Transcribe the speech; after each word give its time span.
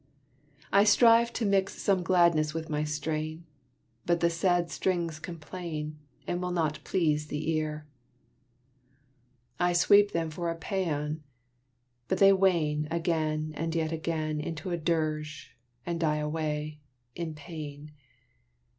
I 0.73 0.83
strive 0.83 1.31
to 1.33 1.45
mix 1.45 1.79
some 1.79 2.01
gladness 2.01 2.55
with 2.55 2.71
my 2.71 2.83
strain, 2.83 3.45
But 4.07 4.19
the 4.19 4.31
sad 4.31 4.71
strings 4.71 5.19
complain, 5.19 5.99
And 6.25 6.41
will 6.41 6.49
not 6.49 6.83
please 6.83 7.27
the 7.27 7.51
ear: 7.51 7.85
I 9.59 9.73
sweep 9.73 10.11
them 10.11 10.31
for 10.31 10.49
a 10.49 10.57
pæan, 10.57 11.19
but 12.07 12.17
they 12.17 12.33
wane 12.33 12.87
Again 12.89 13.53
and 13.55 13.75
yet 13.75 13.91
again 13.91 14.39
Into 14.39 14.71
a 14.71 14.77
dirge, 14.77 15.55
and 15.85 15.99
die 15.99 16.17
away, 16.17 16.79
in 17.15 17.35
pain. 17.35 17.91